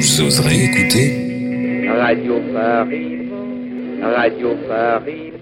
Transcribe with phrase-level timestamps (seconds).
[0.00, 3.28] vous oserez écouter Radio Paris,
[4.02, 5.32] Radio Paris,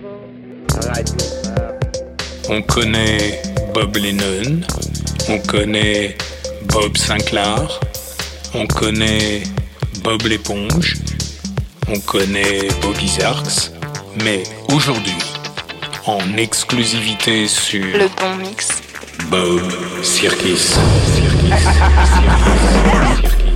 [0.82, 1.84] Radio Paris.
[2.50, 3.40] On connaît
[3.72, 4.62] Bob Lennon,
[5.28, 6.16] on connaît
[6.72, 7.78] Bob Sinclair,
[8.52, 9.44] on connaît
[10.02, 10.96] Bob l'éponge,
[11.88, 13.70] on connaît Bobby Zarks,
[14.24, 14.42] mais
[14.74, 15.18] aujourd'hui,
[16.06, 18.82] en exclusivité sur Le Bon Mix,
[19.30, 19.62] Bob
[20.02, 20.74] Circus.
[20.74, 20.78] Circus.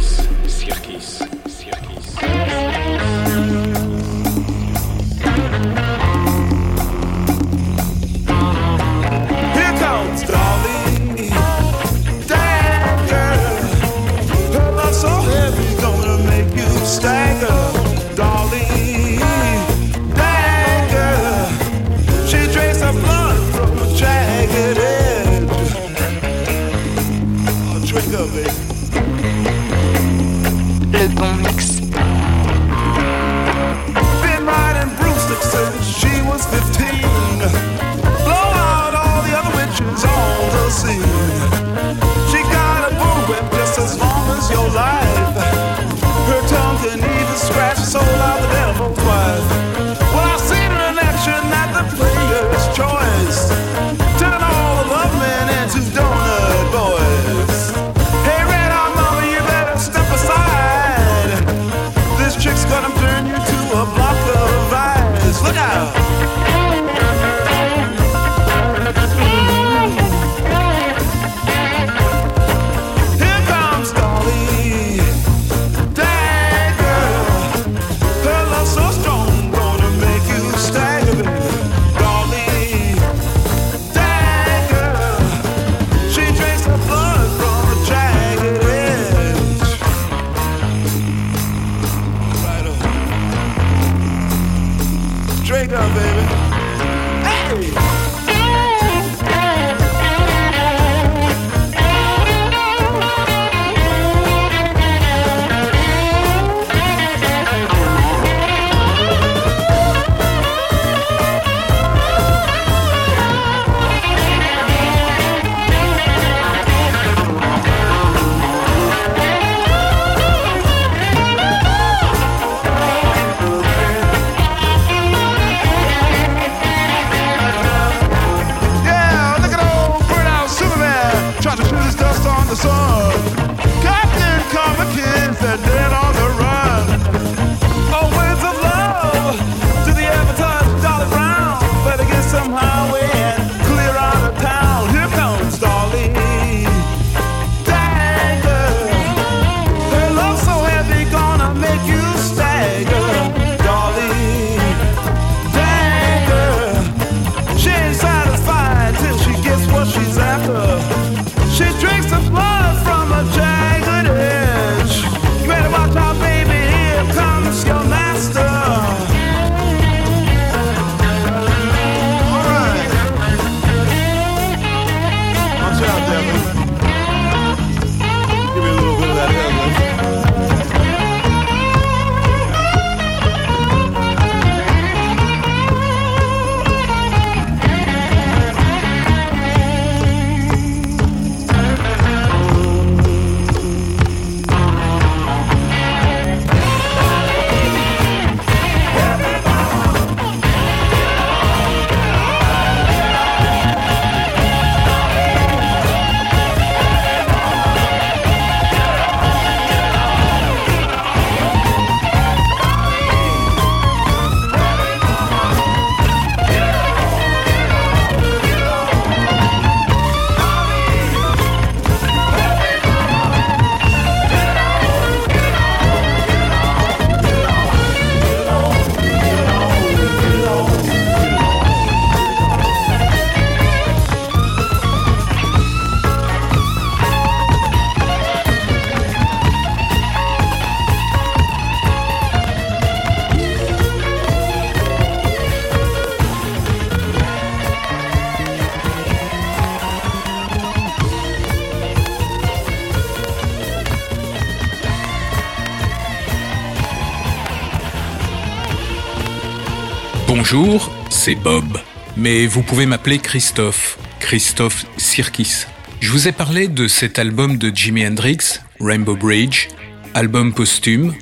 [262.23, 265.67] mais vous pouvez m'appeler Christophe, Christophe Sirkis.
[265.99, 269.67] Je vous ai parlé de cet album de Jimi Hendrix, Rainbow Bridge,
[270.15, 271.15] album posthume,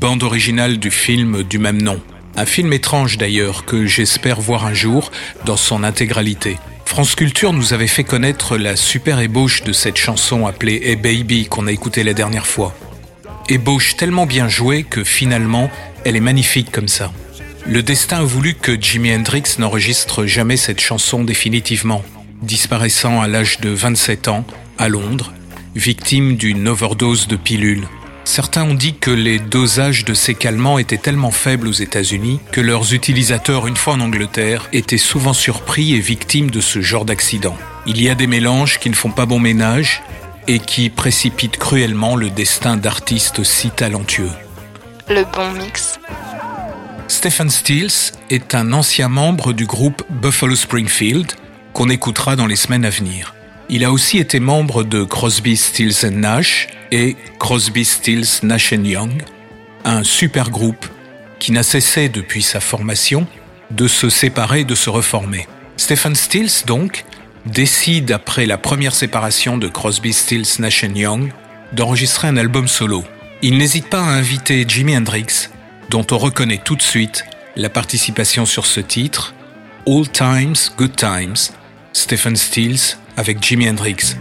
[0.00, 2.00] bande originale du film du même nom.
[2.36, 5.12] Un film étrange d'ailleurs que j'espère voir un jour
[5.46, 6.58] dans son intégralité.
[6.84, 11.46] France Culture nous avait fait connaître la super ébauche de cette chanson appelée Hey Baby
[11.46, 12.74] qu'on a écoutée la dernière fois.
[13.48, 15.70] Ébauche tellement bien jouée que finalement,
[16.04, 17.12] elle est magnifique comme ça.
[17.66, 22.02] Le destin a voulu que Jimi Hendrix n'enregistre jamais cette chanson définitivement,
[22.42, 24.44] disparaissant à l'âge de 27 ans
[24.78, 25.32] à Londres,
[25.74, 27.86] victime d'une overdose de pilules.
[28.24, 32.60] Certains ont dit que les dosages de ces calmants étaient tellement faibles aux États-Unis que
[32.60, 37.56] leurs utilisateurs, une fois en Angleterre, étaient souvent surpris et victimes de ce genre d'accident.
[37.86, 40.02] Il y a des mélanges qui ne font pas bon ménage
[40.48, 44.30] et qui précipitent cruellement le destin d'artistes si talentueux.
[45.08, 45.98] Le bon mix.
[47.10, 51.32] Stephen Stills est un ancien membre du groupe Buffalo Springfield
[51.72, 53.34] qu'on écoutera dans les semaines à venir.
[53.68, 59.24] Il a aussi été membre de Crosby, Stills Nash et Crosby, Stills, Nash Young,
[59.84, 60.86] un super groupe
[61.40, 63.26] qui n'a cessé depuis sa formation
[63.72, 65.48] de se séparer et de se reformer.
[65.76, 67.04] Stephen Stills, donc,
[67.44, 71.32] décide, après la première séparation de Crosby, Stills, Nash Young,
[71.72, 73.04] d'enregistrer un album solo.
[73.42, 75.50] Il n'hésite pas à inviter Jimi Hendrix,
[75.90, 77.24] dont on reconnaît tout de suite
[77.56, 79.34] la participation sur ce titre,
[79.88, 81.52] All Times, Good Times,
[81.92, 84.16] Stephen Stills avec Jimi Hendrix.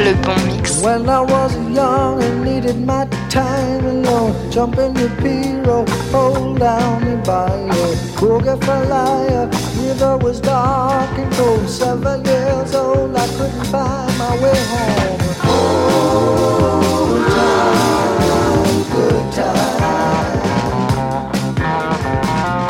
[0.00, 0.82] Le bon mix.
[0.82, 7.06] When I was young and needed my time alone, jump in your Piro, hold down
[7.06, 9.63] your bio, boogie for liar.
[9.94, 11.68] River was dark and cold.
[11.68, 15.20] Seven years old, oh, I couldn't find my way home.
[15.46, 19.22] Old times, good.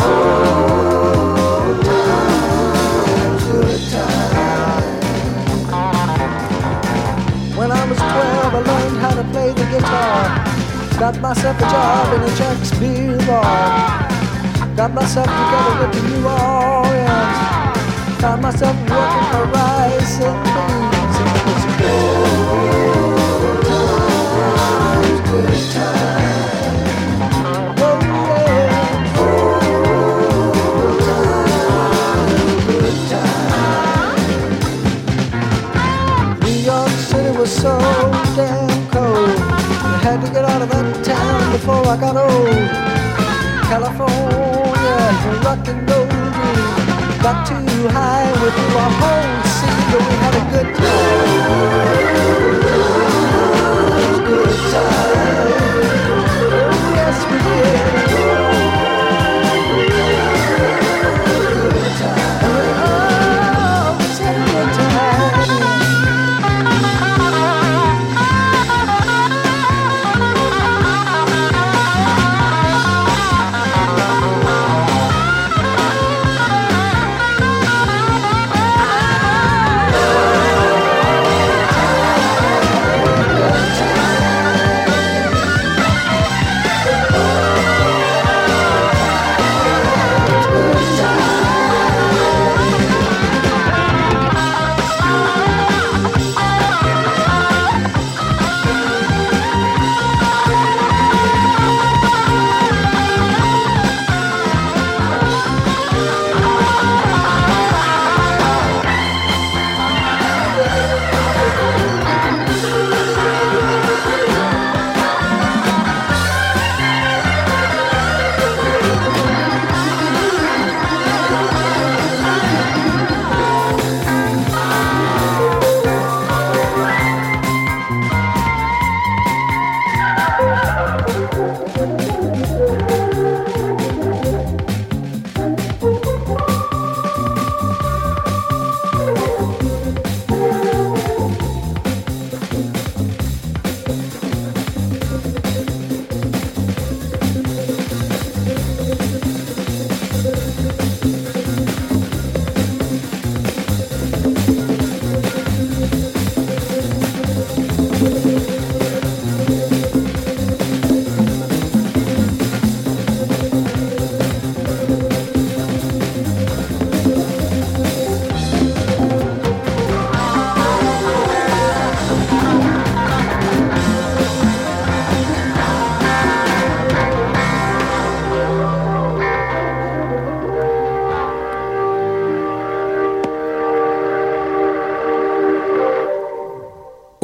[0.04, 3.80] Old times, good.
[7.56, 10.44] When I was 12, I learned how to play the guitar.
[10.98, 14.04] Got myself a job in a Jack's beer bar.
[14.76, 16.28] Got myself together with the New
[17.24, 18.20] Orleans.
[18.20, 21.16] Found myself working for rice and beans.
[21.20, 22.44] It was good
[23.68, 27.34] times, good times.
[27.80, 27.98] Oh.
[30.66, 34.64] Good times, good times.
[36.44, 37.74] New York City was so
[38.36, 39.38] damn cold.
[39.84, 42.70] I had to get out of that town before I got old.
[43.68, 44.98] California,
[45.44, 46.13] rock and roll.
[47.24, 47.54] Got too
[47.88, 51.94] high with a whole scene, but we had a good time.
[54.26, 55.52] Good time.
[56.52, 58.03] Oh, yes, we did.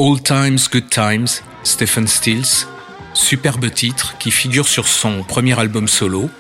[0.03, 1.27] All Times, Good Times,
[1.63, 2.67] Stephen Stills,
[3.13, 6.31] superbe titre qui figure sur son premier album solo,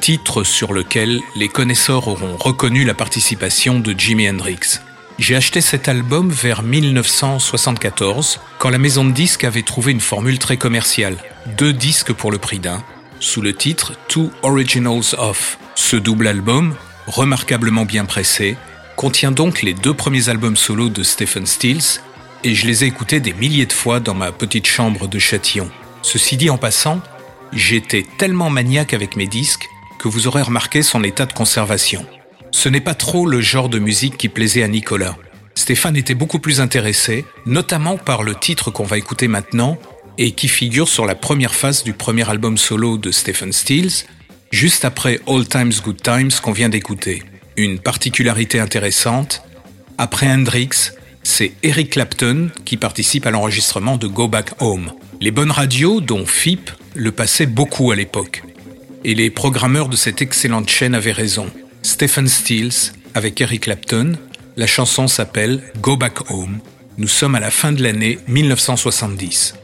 [0.00, 4.80] titre sur lequel les connaisseurs auront reconnu la participation de Jimi Hendrix.
[5.18, 10.38] J'ai acheté cet album vers 1974, quand la maison de disques avait trouvé une formule
[10.38, 11.18] très commerciale.
[11.58, 12.82] Deux disques pour le prix d'un,
[13.20, 15.58] sous le titre Two Originals of.
[15.74, 16.74] Ce double album,
[17.06, 18.56] remarquablement bien pressé,
[18.96, 22.00] contient donc les deux premiers albums solo de Stephen Stills,
[22.44, 25.70] et je les ai écoutés des milliers de fois dans ma petite chambre de Châtillon.
[26.02, 27.00] Ceci dit en passant,
[27.52, 29.68] j'étais tellement maniaque avec mes disques
[29.98, 32.04] que vous aurez remarqué son état de conservation.
[32.50, 35.16] Ce n'est pas trop le genre de musique qui plaisait à Nicolas.
[35.54, 39.78] Stéphane était beaucoup plus intéressé, notamment par le titre qu'on va écouter maintenant
[40.18, 44.06] et qui figure sur la première face du premier album solo de Stephen Stills,
[44.50, 47.22] juste après All Times Good Times qu'on vient d'écouter.
[47.56, 49.42] Une particularité intéressante,
[49.98, 50.92] après Hendrix,
[51.22, 54.92] c'est Eric Clapton qui participe à l'enregistrement de Go Back Home.
[55.20, 58.42] Les bonnes radios, dont FIP, le passaient beaucoup à l'époque.
[59.04, 61.46] Et les programmeurs de cette excellente chaîne avaient raison.
[61.82, 64.16] Stephen Stills avec Eric Clapton,
[64.56, 66.58] la chanson s'appelle Go Back Home.
[66.98, 69.54] Nous sommes à la fin de l'année 1970.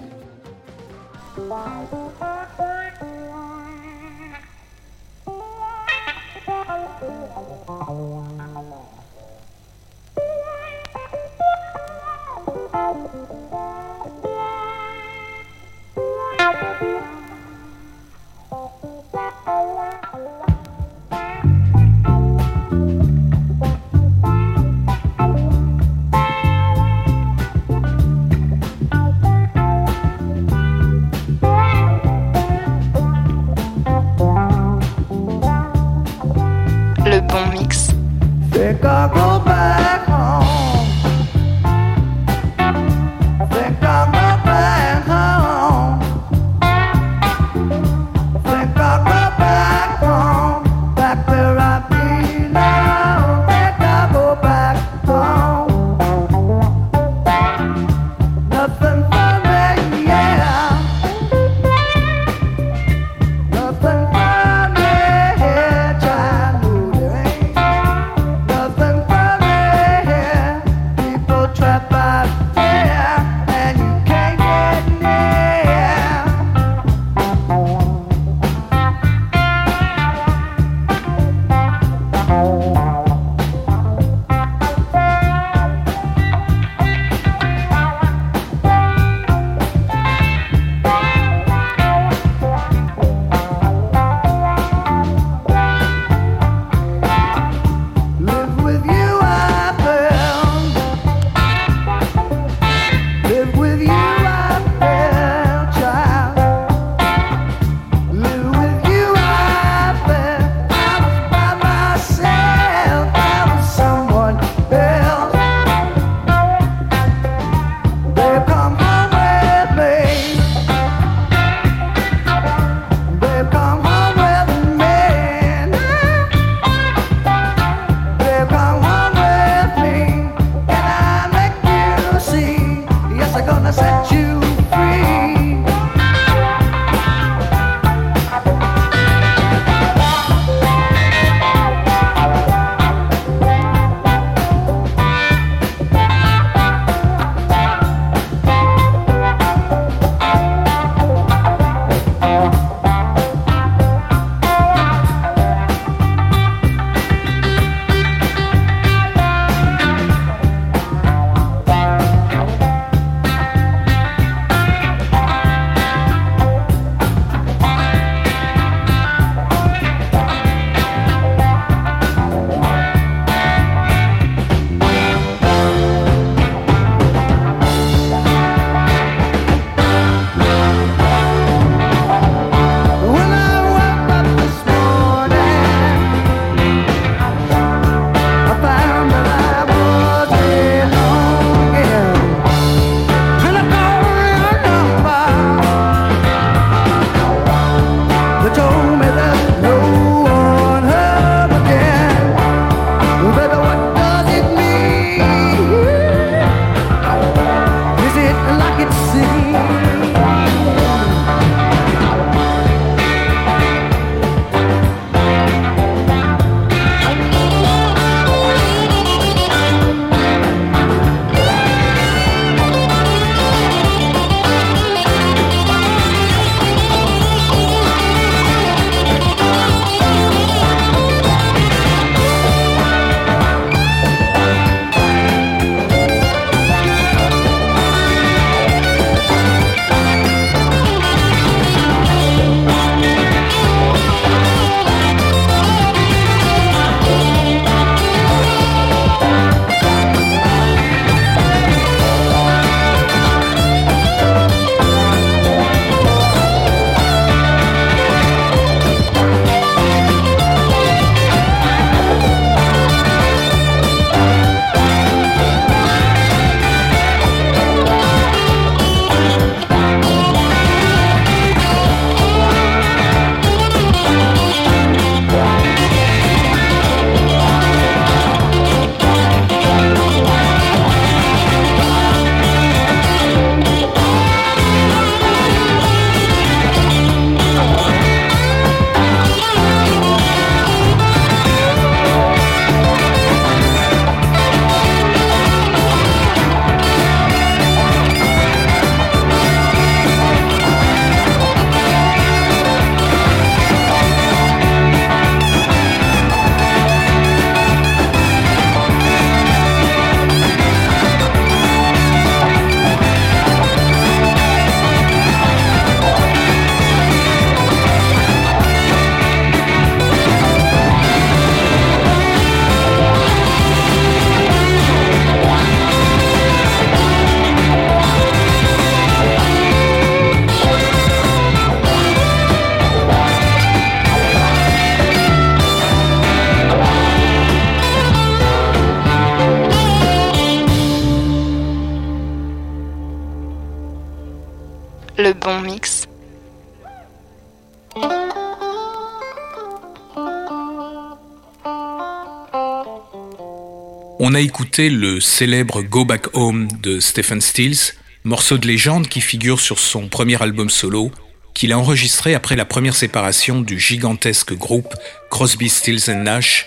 [354.30, 359.22] On a écouté le célèbre Go Back Home de Stephen Stills, morceau de légende qui
[359.22, 361.10] figure sur son premier album solo,
[361.54, 364.94] qu'il a enregistré après la première séparation du gigantesque groupe
[365.30, 366.66] Crosby, Stills Nash.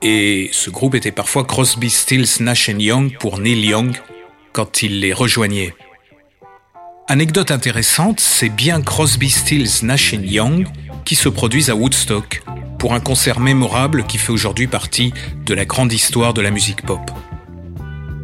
[0.00, 3.94] Et ce groupe était parfois Crosby, Stills, Nash Young pour Neil Young
[4.54, 5.74] quand il les rejoignait.
[7.06, 10.66] Anecdote intéressante, c'est bien Crosby, Stills, Nash Young
[11.08, 12.42] qui se produisent à Woodstock
[12.78, 15.14] pour un concert mémorable qui fait aujourd'hui partie
[15.46, 17.00] de la grande histoire de la musique pop.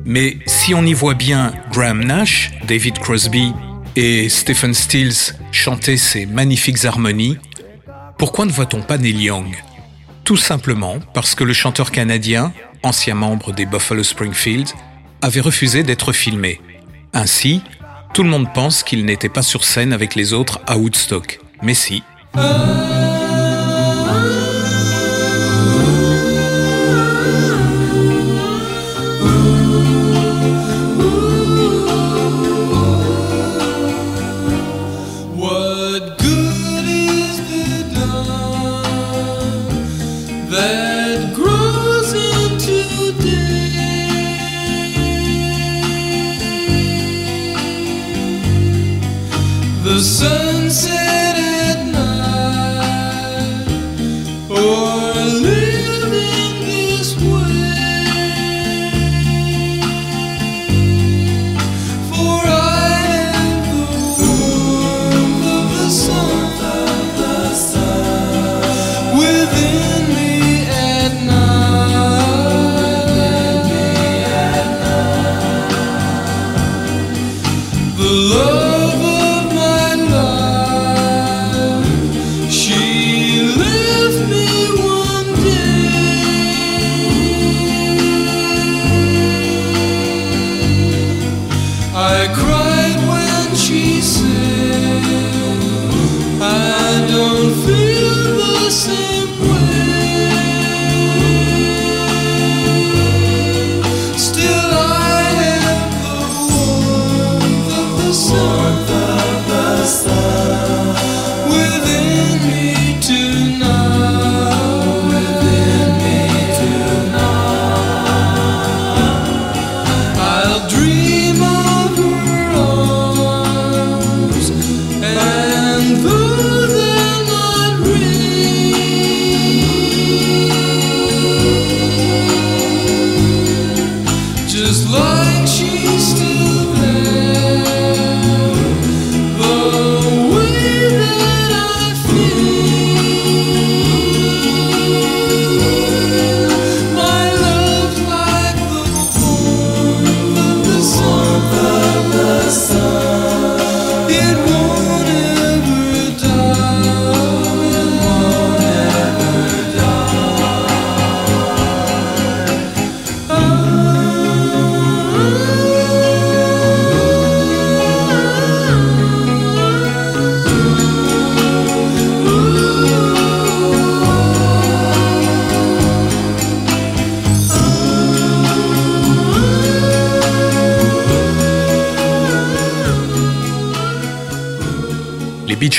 [0.05, 3.55] Mais si on y voit bien Graham Nash, David Crosby
[3.97, 7.39] et Stephen Stills chanter ces magnifiques harmonies,
[8.19, 9.57] pourquoi ne voit-on pas Neil Young?
[10.23, 14.69] Tout simplement parce que le chanteur canadien, ancien membre des Buffalo Springfield,
[15.23, 16.61] avait refusé d'être filmé.
[17.15, 17.63] Ainsi,
[18.13, 21.41] tout le monde pense qu'il n'était pas sur scène avec les autres à Woodstock.
[21.63, 22.03] Mais si.
[22.37, 23.14] Oh.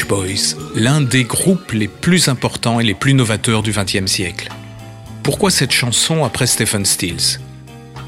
[0.08, 4.50] Boys, l'un des groupes les plus importants et les plus novateurs du XXe siècle.
[5.24, 7.40] Pourquoi cette chanson après Stephen Stills?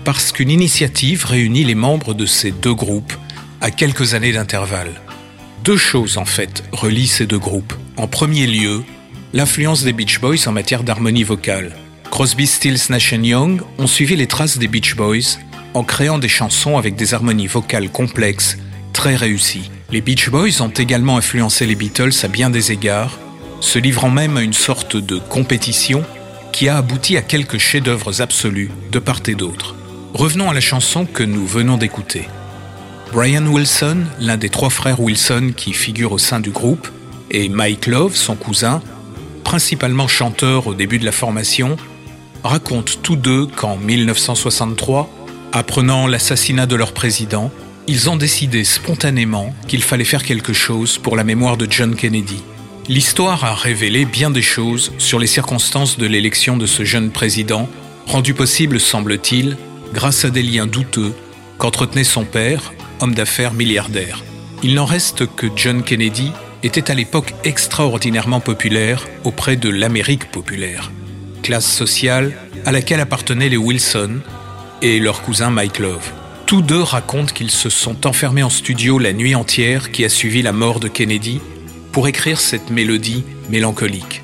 [0.03, 3.13] Parce qu'une initiative réunit les membres de ces deux groupes
[3.61, 5.01] à quelques années d'intervalle.
[5.63, 7.73] Deux choses en fait relient ces deux groupes.
[7.97, 8.83] En premier lieu,
[9.33, 11.75] l'influence des Beach Boys en matière d'harmonie vocale.
[12.11, 15.37] Crosby, Stills, Nash Young ont suivi les traces des Beach Boys
[15.73, 18.57] en créant des chansons avec des harmonies vocales complexes,
[18.93, 19.69] très réussies.
[19.89, 23.17] Les Beach Boys ont également influencé les Beatles à bien des égards,
[23.61, 26.03] se livrant même à une sorte de compétition
[26.51, 29.75] qui a abouti à quelques chefs-d'œuvre absolus de part et d'autre.
[30.13, 32.27] Revenons à la chanson que nous venons d'écouter.
[33.13, 36.89] Brian Wilson, l'un des trois frères Wilson qui figurent au sein du groupe,
[37.31, 38.81] et Mike Love, son cousin,
[39.45, 41.77] principalement chanteur au début de la formation,
[42.43, 45.09] racontent tous deux qu'en 1963,
[45.53, 47.51] apprenant l'assassinat de leur président,
[47.87, 52.43] ils ont décidé spontanément qu'il fallait faire quelque chose pour la mémoire de John Kennedy.
[52.89, 57.69] L'histoire a révélé bien des choses sur les circonstances de l'élection de ce jeune président,
[58.05, 59.57] rendu possible, semble-t-il,
[59.93, 61.13] grâce à des liens douteux
[61.57, 64.23] qu'entretenait son père, homme d'affaires milliardaire.
[64.63, 66.31] Il n'en reste que John Kennedy
[66.63, 70.91] était à l'époque extraordinairement populaire auprès de l'Amérique populaire,
[71.41, 74.19] classe sociale à laquelle appartenaient les Wilson
[74.81, 76.11] et leur cousin Mike Love.
[76.47, 80.41] Tous deux racontent qu'ils se sont enfermés en studio la nuit entière qui a suivi
[80.41, 81.41] la mort de Kennedy
[81.91, 84.23] pour écrire cette mélodie mélancolique.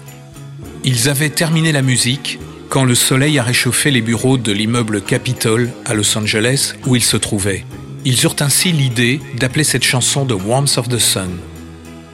[0.85, 5.69] Ils avaient terminé la musique quand le soleil a réchauffé les bureaux de l'immeuble Capitol
[5.83, 7.65] à Los Angeles où ils se trouvaient.
[8.05, 11.39] Ils eurent ainsi l'idée d'appeler cette chanson The Warmth of the Sun.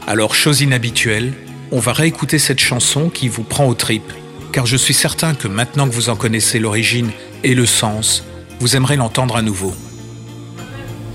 [0.07, 1.33] Alors, chose inhabituelle,
[1.71, 4.13] on va réécouter cette chanson qui vous prend aux tripes,
[4.53, 7.11] car je suis certain que maintenant que vous en connaissez l'origine
[7.43, 8.23] et le sens,
[8.59, 9.75] vous aimerez l'entendre à nouveau.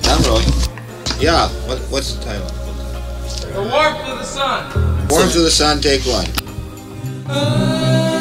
[0.06, 0.48] I'm rolling.
[1.18, 1.48] Yeah.
[1.66, 2.46] What, what's the title?
[3.54, 5.08] The warmth of the sun.
[5.08, 6.26] Warmth of the Sun, take one.
[7.26, 8.13] What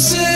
[0.00, 0.29] sunset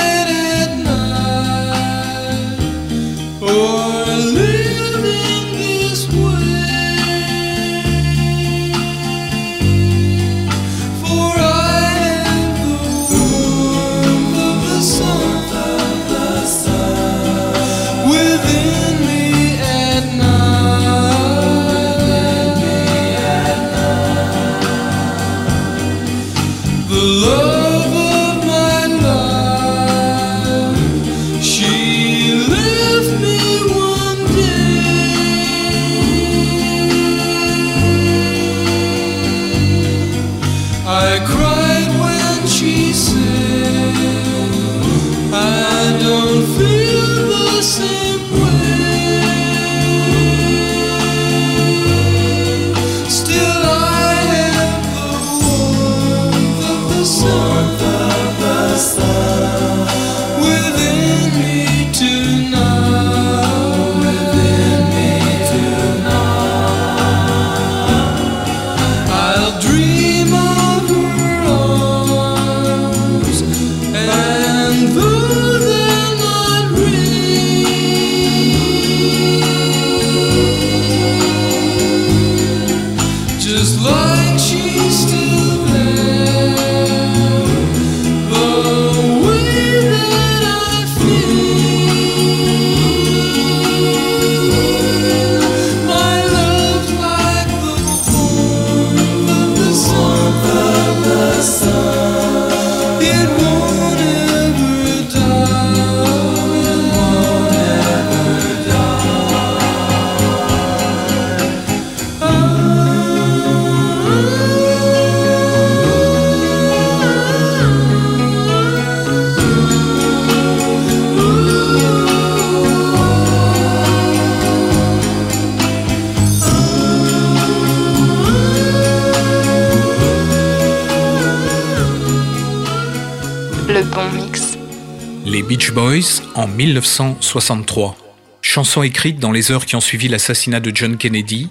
[136.66, 137.94] 1963.
[138.40, 141.50] Chanson écrite dans les heures qui ont suivi l'assassinat de John Kennedy,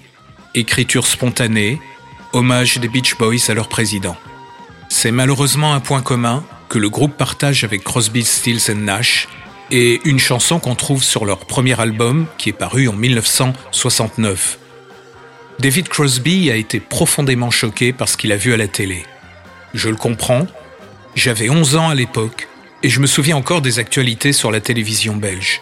[0.56, 1.80] écriture spontanée,
[2.32, 4.15] hommage des Beach Boys à leur président.
[4.89, 9.28] C'est malheureusement un point commun que le groupe partage avec Crosby, Stills Nash
[9.69, 14.58] et une chanson qu'on trouve sur leur premier album qui est paru en 1969.
[15.60, 19.04] David Crosby a été profondément choqué par ce qu'il a vu à la télé.
[19.76, 20.47] Je le comprends,
[21.13, 22.42] j'avais 11 ans à l'époque
[22.84, 25.62] et je me souviens encore des actualités sur la télévision belge.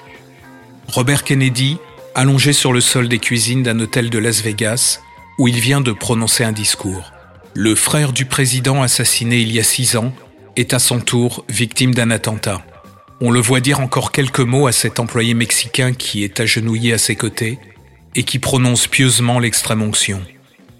[0.87, 1.77] Robert Kennedy,
[2.15, 4.99] allongé sur le sol des cuisines d'un hôtel de Las Vegas,
[5.37, 7.13] où il vient de prononcer un discours.
[7.53, 10.13] Le frère du président assassiné il y a six ans
[10.57, 12.65] est à son tour victime d'un attentat.
[13.21, 16.97] On le voit dire encore quelques mots à cet employé mexicain qui est agenouillé à
[16.97, 17.59] ses côtés
[18.15, 20.21] et qui prononce pieusement l'extrême onction.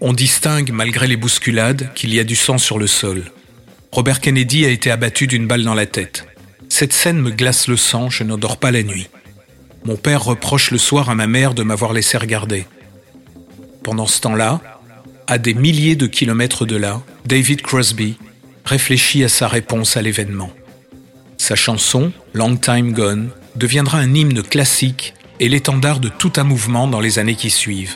[0.00, 3.30] On distingue, malgré les bousculades, qu'il y a du sang sur le sol.
[3.92, 6.26] Robert Kennedy a été abattu d'une balle dans la tête.
[6.82, 9.08] Cette scène me glace le sang, je n'endors pas la nuit.
[9.84, 12.66] Mon père reproche le soir à ma mère de m'avoir laissé regarder.
[13.84, 14.60] Pendant ce temps-là,
[15.28, 18.16] à des milliers de kilomètres de là, David Crosby
[18.64, 20.50] réfléchit à sa réponse à l'événement.
[21.38, 26.88] Sa chanson, Long Time Gone, deviendra un hymne classique et l'étendard de tout un mouvement
[26.88, 27.94] dans les années qui suivent.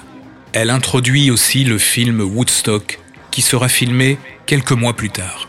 [0.53, 3.01] Elle introduit aussi le film Woodstock,
[3.33, 5.46] qui sera filmé quelques mois plus tard.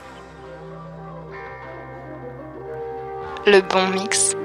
[3.48, 4.36] le bon mix.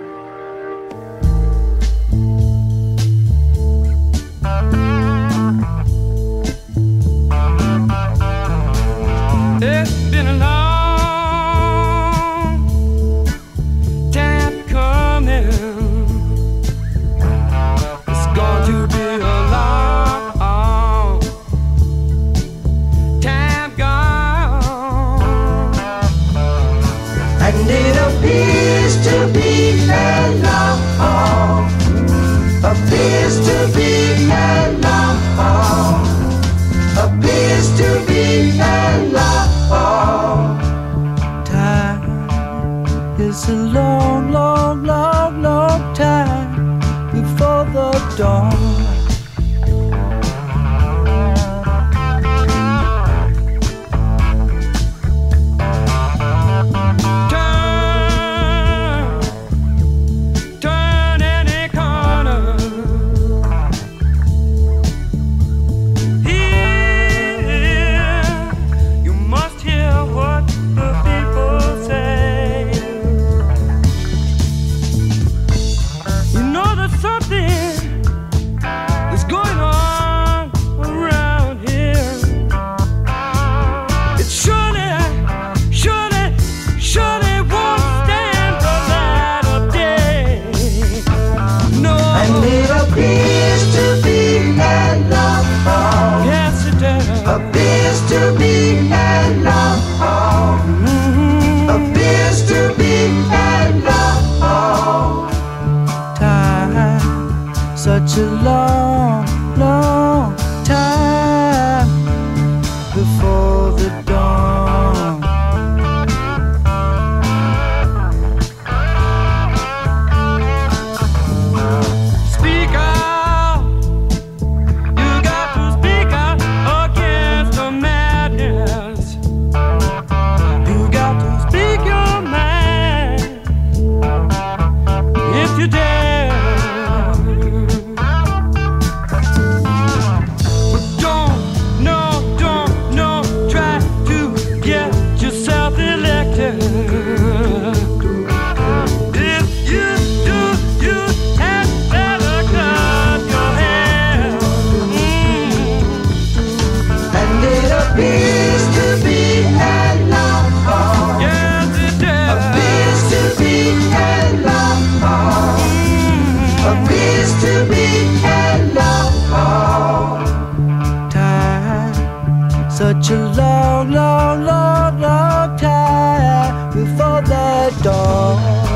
[172.82, 178.71] such a long, long, long, long time before that dawn.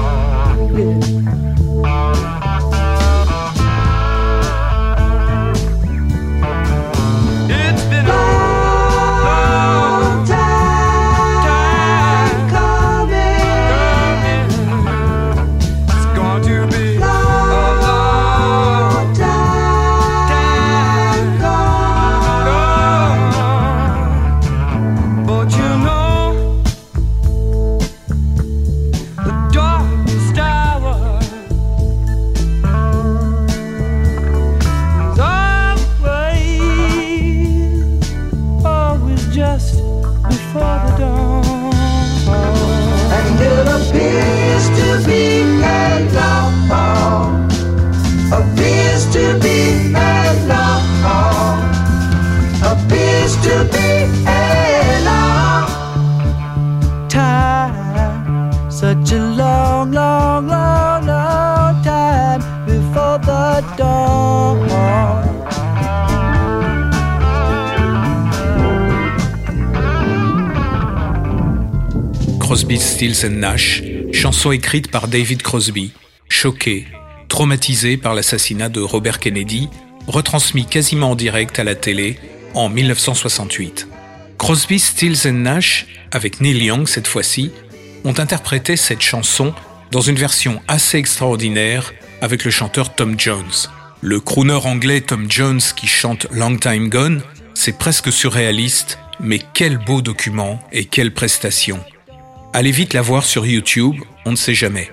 [72.97, 75.93] Stills Nash, chanson écrite par David Crosby,
[76.31, 76.87] choqué,
[77.29, 79.69] traumatisé par l'assassinat de Robert Kennedy,
[80.07, 82.19] retransmis quasiment en direct à la télé
[82.55, 83.87] en 1968.
[84.39, 87.51] Crosby, Stills Nash, avec Neil Young cette fois-ci,
[88.05, 89.53] ont interprété cette chanson
[89.91, 93.69] dans une version assez extraordinaire avec le chanteur Tom Jones.
[94.01, 97.21] Le crooner anglais Tom Jones qui chante Long Time Gone,
[97.53, 101.85] c'est presque surréaliste, mais quel beau document et quelle prestation.
[102.53, 104.91] Allez vite la voir sur YouTube, on ne sait jamais.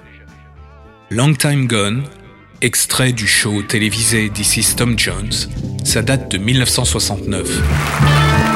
[1.10, 2.04] Long Time Gone,
[2.62, 5.32] extrait du show télévisé This is Tom Jones,
[5.84, 8.53] ça date de 1969.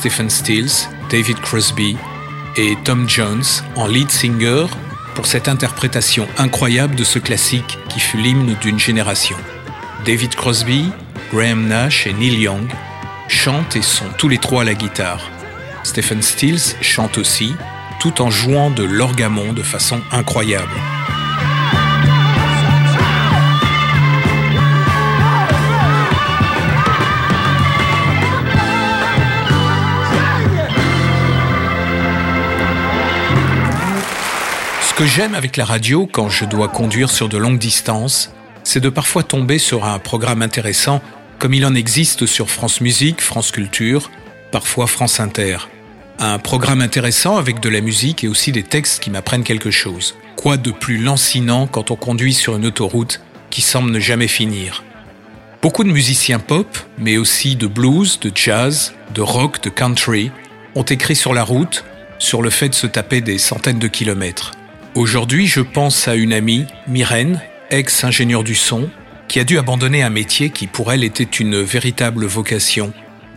[0.00, 1.94] Stephen Stills, David Crosby
[2.56, 3.44] et Tom Jones
[3.76, 4.64] en lead singer
[5.14, 9.36] pour cette interprétation incroyable de ce classique qui fut l'hymne d'une génération.
[10.06, 10.90] David Crosby,
[11.34, 12.66] Graham Nash et Neil Young
[13.28, 15.20] chantent et sont tous les trois à la guitare.
[15.82, 17.54] Stephen Stills chante aussi,
[18.00, 20.80] tout en jouant de l'orgamon de façon incroyable.
[35.00, 38.34] Que j'aime avec la radio quand je dois conduire sur de longues distances,
[38.64, 41.00] c'est de parfois tomber sur un programme intéressant
[41.38, 44.10] comme il en existe sur France Musique, France Culture,
[44.52, 45.56] parfois France Inter.
[46.18, 50.16] Un programme intéressant avec de la musique et aussi des textes qui m'apprennent quelque chose.
[50.36, 54.84] Quoi de plus lancinant quand on conduit sur une autoroute qui semble ne jamais finir?
[55.62, 60.30] Beaucoup de musiciens pop, mais aussi de blues, de jazz, de rock, de country,
[60.74, 61.86] ont écrit sur la route,
[62.18, 64.52] sur le fait de se taper des centaines de kilomètres.
[64.96, 68.90] Aujourd'hui, je pense à une amie, Myrène, ex-ingénieure du son,
[69.28, 72.92] qui a dû abandonner un métier qui pour elle était une véritable vocation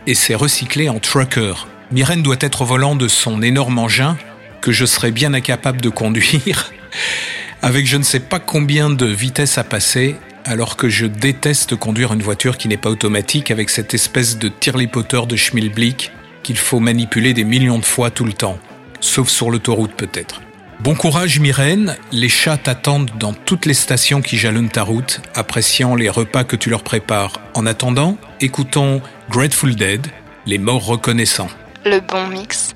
[0.08, 1.54] et s'est recyclée en trucker.
[1.92, 4.18] Myrène doit être au volant de son énorme engin
[4.60, 6.72] que je serais bien incapable de conduire,
[7.62, 12.12] avec je ne sais pas combien de vitesses à passer, alors que je déteste conduire
[12.12, 16.10] une voiture qui n'est pas automatique avec cette espèce de tirlipoteur de schmilblick
[16.42, 18.58] qu'il faut manipuler des millions de fois tout le temps,
[18.98, 20.40] sauf sur l'autoroute peut-être.
[20.80, 25.94] Bon courage Myrène, les chats t'attendent dans toutes les stations qui jalonnent ta route, appréciant
[25.94, 27.40] les repas que tu leur prépares.
[27.54, 29.00] En attendant, écoutons
[29.30, 30.06] Grateful Dead,
[30.46, 31.48] les morts reconnaissants.
[31.84, 32.74] Le bon mix.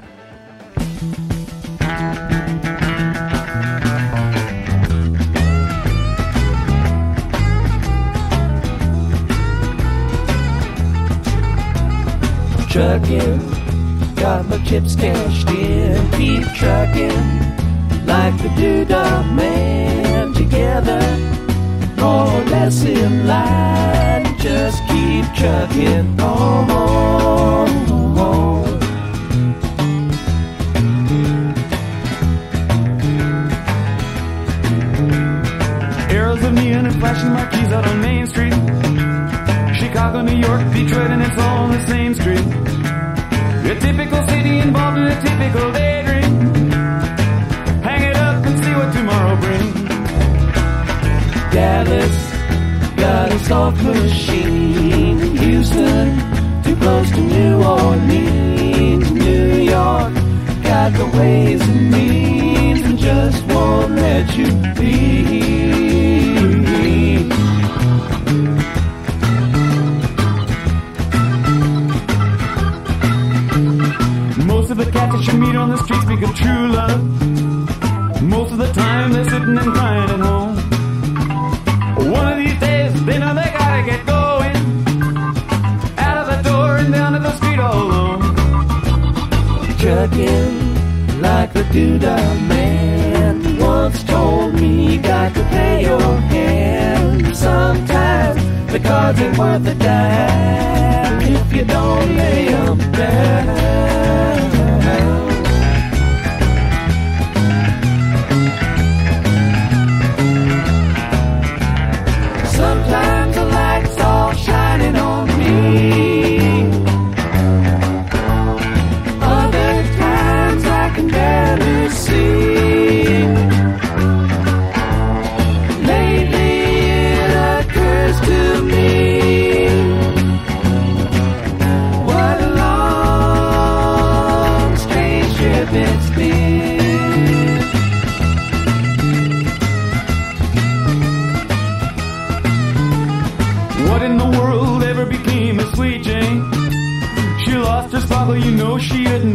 [12.79, 13.41] trucking.
[14.15, 16.11] Got my chips cashed in.
[16.13, 17.48] Keep trucking
[18.09, 21.03] like the doodah man together.
[21.99, 24.25] Or less in line.
[24.39, 26.79] Just keep trucking on.
[36.11, 38.55] Arrows of neon and flashing marquees out on Main Street.
[39.81, 42.47] Chicago, New York, Detroit, and it's all on the same street.
[43.71, 45.98] A typical city involved in a typical daydream.
[51.59, 52.19] Dallas
[52.95, 55.19] got a soft machine.
[55.39, 56.07] Houston,
[56.63, 59.11] too close to New Orleans.
[59.11, 60.15] New York
[60.63, 64.47] got the ways and means and just won't let you
[64.79, 64.93] be.
[74.47, 77.03] Most of the cats that you meet on the street speak of true love.
[78.23, 80.58] Most of the time they're sitting and crying at home.
[82.11, 84.57] One of these days they know they gotta get going.
[85.99, 88.21] Out of the door and down to the street all alone.
[89.79, 96.01] Trucking like a doodah man once told me you got to pay your
[96.33, 97.37] hand.
[97.37, 98.41] Sometimes
[98.73, 104.38] the cards ain't worth a dime if you don't lay 'em down.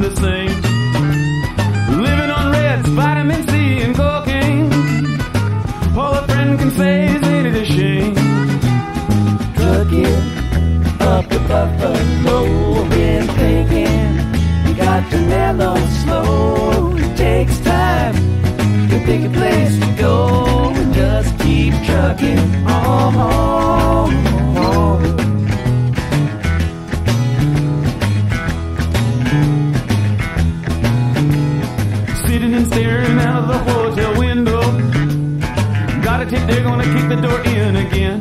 [0.04, 0.62] The same.
[2.02, 4.68] Living on reds, vitamin C, and cocaine.
[5.98, 8.16] All a friend can say is ain't it a shame?
[9.56, 10.20] Trucking
[11.00, 14.10] up the buffalo, been thinking
[14.68, 16.96] you got to mellow slow.
[16.98, 18.16] It takes time
[18.90, 24.43] to pick a place to go and just keep trucking on.
[36.94, 38.20] keep the door in again.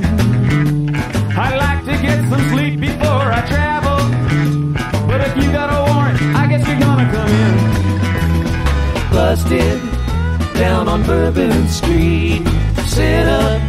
[1.37, 4.01] I'd like to get some sleep before I travel.
[5.07, 7.55] But if you got a warrant, I guess you're gonna come in.
[9.11, 9.81] Busted
[10.55, 12.43] down on Bourbon Street.
[12.87, 13.61] Set up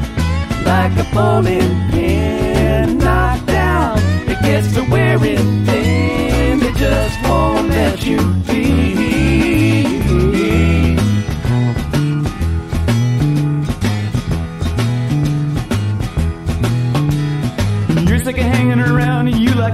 [0.66, 2.98] like a bowling pin.
[3.00, 3.98] Knocked down,
[4.32, 6.62] it gets to wearing thin.
[6.64, 9.03] It just won't let you be.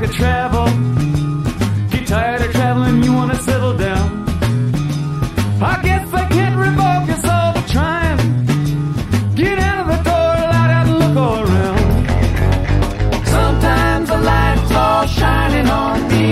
[0.09, 0.65] To travel.
[1.89, 4.25] Get tired of traveling, you wanna settle down.
[5.61, 8.19] I guess I can't revoke your soul for trying.
[9.35, 11.81] Get out of the door, light out and look all around.
[13.25, 16.27] Sometimes the lights all shining on me.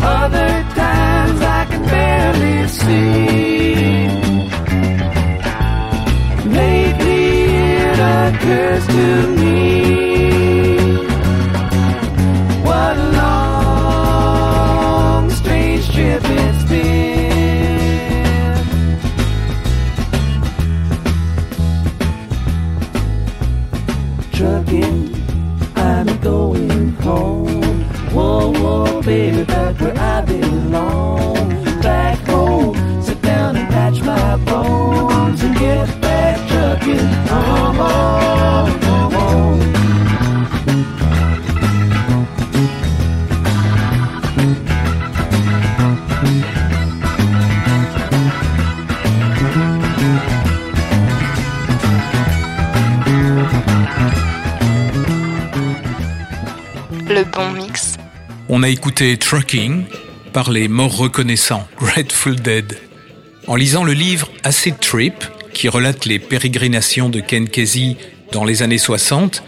[0.00, 0.52] Other
[0.82, 4.08] times I can barely see.
[6.60, 7.24] Lately
[7.90, 9.25] it occurs to
[58.58, 59.84] On a écouté Trucking
[60.32, 62.78] par les morts reconnaissants, Grateful Dead.
[63.46, 67.98] En lisant le livre Acid Trip, qui relate les pérégrinations de Ken Kesey
[68.32, 69.42] dans les années 60,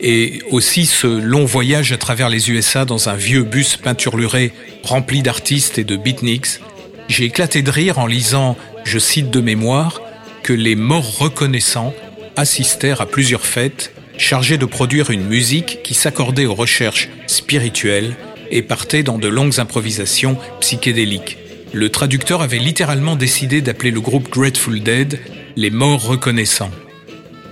[0.00, 5.20] et aussi ce long voyage à travers les USA dans un vieux bus peinturluré rempli
[5.20, 6.60] d'artistes et de beatniks,
[7.08, 10.00] j'ai éclaté de rire en lisant, je cite de mémoire,
[10.42, 11.92] que les morts reconnaissants
[12.34, 18.16] assistèrent à plusieurs fêtes chargées de produire une musique qui s'accordait aux recherches spirituelles
[18.50, 21.38] et partait dans de longues improvisations psychédéliques.
[21.72, 25.18] Le traducteur avait littéralement décidé d'appeler le groupe Grateful Dead
[25.56, 26.70] les morts reconnaissants.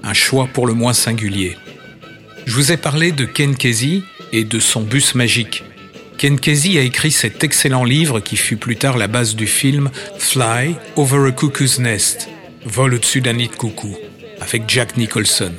[0.02, 1.56] Un choix pour le moins singulier.
[2.46, 5.64] Je vous ai parlé de Ken Kesey et de son bus magique.
[6.18, 9.90] Ken Kesey a écrit cet excellent livre qui fut plus tard la base du film
[10.18, 12.28] Fly Over a Cuckoo's Nest,
[12.64, 13.96] Vol au-dessus d'un nid de coucou,
[14.40, 15.52] avec Jack Nicholson.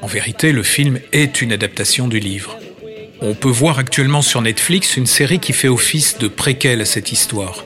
[0.00, 2.58] En vérité, le film est une adaptation du livre.
[3.24, 7.12] On peut voir actuellement sur Netflix une série qui fait office de préquel à cette
[7.12, 7.64] histoire.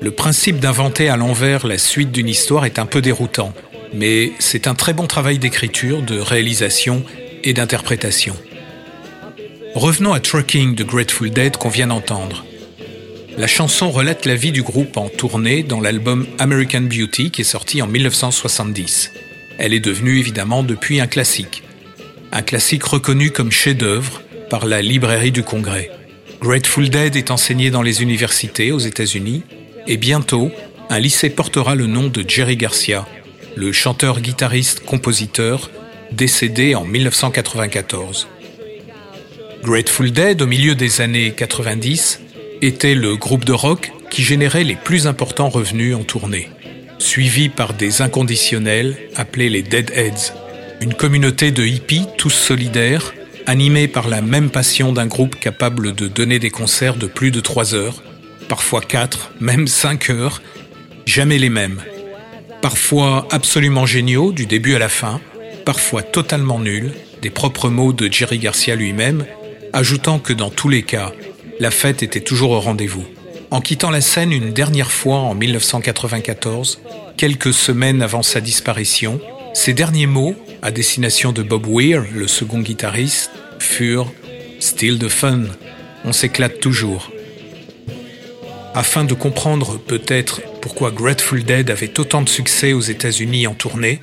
[0.00, 3.52] Le principe d'inventer à l'envers la suite d'une histoire est un peu déroutant,
[3.92, 7.02] mais c'est un très bon travail d'écriture, de réalisation
[7.42, 8.36] et d'interprétation.
[9.74, 12.44] Revenons à Trucking de Grateful Dead qu'on vient d'entendre.
[13.36, 17.44] La chanson relate la vie du groupe en tournée dans l'album American Beauty qui est
[17.44, 19.10] sorti en 1970.
[19.58, 21.64] Elle est devenue évidemment depuis un classique.
[22.30, 25.90] Un classique reconnu comme chef-d'œuvre par la librairie du Congrès.
[26.40, 29.42] Grateful Dead est enseigné dans les universités aux États-Unis
[29.86, 30.50] et bientôt,
[30.90, 33.06] un lycée portera le nom de Jerry Garcia,
[33.56, 35.70] le chanteur-guitariste-compositeur
[36.12, 38.28] décédé en 1994.
[39.62, 42.20] Grateful Dead, au milieu des années 90,
[42.62, 46.48] était le groupe de rock qui générait les plus importants revenus en tournée,
[46.98, 50.32] suivi par des inconditionnels appelés les Deadheads,
[50.80, 53.12] une communauté de hippies tous solidaires,
[53.48, 57.40] animés par la même passion d'un groupe capable de donner des concerts de plus de
[57.40, 58.02] 3 heures,
[58.46, 60.42] parfois 4, même 5 heures,
[61.06, 61.82] jamais les mêmes.
[62.60, 65.18] Parfois absolument géniaux du début à la fin,
[65.64, 66.92] parfois totalement nuls,
[67.22, 69.24] des propres mots de Jerry Garcia lui-même,
[69.72, 71.12] ajoutant que dans tous les cas,
[71.58, 73.06] la fête était toujours au rendez-vous.
[73.50, 76.80] En quittant la scène une dernière fois en 1994,
[77.16, 79.22] quelques semaines avant sa disparition,
[79.54, 84.12] ses derniers mots, à destination de Bob Weir, le second guitariste, furent
[84.60, 85.42] Still the fun,
[86.04, 87.12] on s'éclate toujours.
[88.74, 94.00] Afin de comprendre peut-être pourquoi Grateful Dead avait autant de succès aux États-Unis en tournée,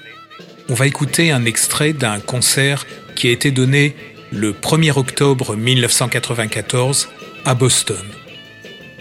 [0.70, 2.86] on va écouter un extrait d'un concert
[3.16, 3.96] qui a été donné
[4.32, 7.10] le 1er octobre 1994
[7.46, 8.04] à Boston.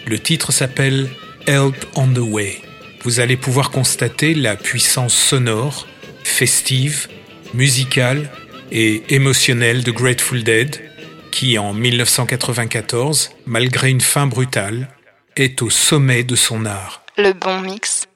[0.05, 1.09] Le titre s'appelle
[1.47, 2.61] Help on the Way.
[3.03, 5.87] Vous allez pouvoir constater la puissance sonore,
[6.23, 7.07] festive,
[7.55, 8.29] musicale
[8.71, 10.79] et émotionnelle de Grateful Dead,
[11.31, 14.89] qui en 1994, malgré une fin brutale,
[15.35, 17.03] est au sommet de son art.
[17.17, 18.07] Le bon mix.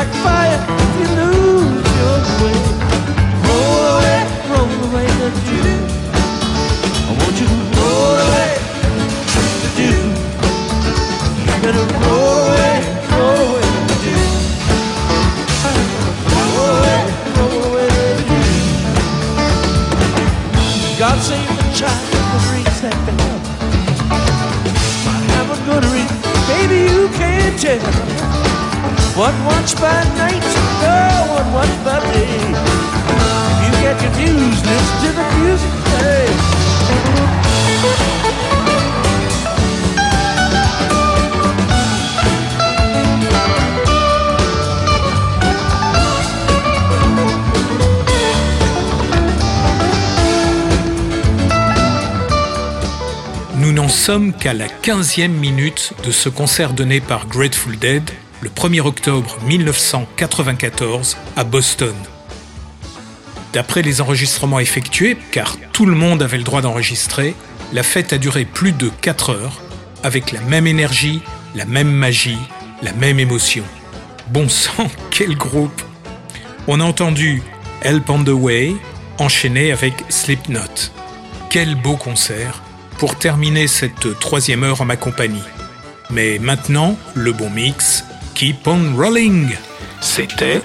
[0.00, 0.58] Like fire
[0.98, 1.29] you
[54.00, 59.36] sommes qu'à la 15e minute de ce concert donné par Grateful Dead le 1er octobre
[59.44, 61.94] 1994 à Boston.
[63.52, 67.34] D'après les enregistrements effectués, car tout le monde avait le droit d'enregistrer,
[67.74, 69.60] la fête a duré plus de 4 heures,
[70.02, 71.20] avec la même énergie,
[71.54, 72.38] la même magie,
[72.80, 73.64] la même émotion.
[74.28, 75.82] Bon sang, quel groupe
[76.68, 77.42] On a entendu
[77.82, 78.76] Help on the Way,
[79.18, 80.88] enchaîné avec Slipknot.
[81.50, 82.62] Quel beau concert
[83.00, 85.42] pour terminer cette troisième heure en ma compagnie.
[86.10, 89.48] Mais maintenant, le bon mix, Keep on Rolling.
[90.02, 90.60] C'était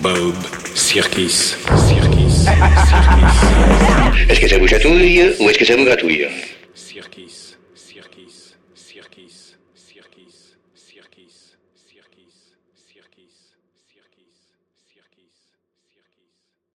[0.00, 0.34] Bob
[0.74, 1.56] Sirkis.
[1.86, 2.46] Sirkis.
[4.30, 6.26] Est-ce que ça vous chatouille ou est-ce que ça vous gratouille?